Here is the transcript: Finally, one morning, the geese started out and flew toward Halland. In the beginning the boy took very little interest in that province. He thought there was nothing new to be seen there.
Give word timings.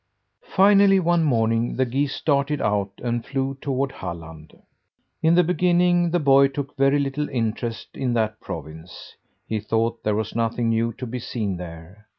Finally, 0.55 0.99
one 0.99 1.23
morning, 1.23 1.75
the 1.75 1.85
geese 1.85 2.15
started 2.15 2.59
out 2.59 2.89
and 3.03 3.23
flew 3.23 3.55
toward 3.61 3.91
Halland. 3.91 4.51
In 5.21 5.35
the 5.35 5.43
beginning 5.43 6.09
the 6.09 6.19
boy 6.19 6.47
took 6.47 6.75
very 6.75 6.97
little 6.97 7.29
interest 7.29 7.89
in 7.93 8.13
that 8.13 8.39
province. 8.39 9.15
He 9.45 9.59
thought 9.59 10.01
there 10.03 10.15
was 10.15 10.35
nothing 10.35 10.69
new 10.69 10.91
to 10.93 11.05
be 11.05 11.19
seen 11.19 11.57
there. 11.57 12.07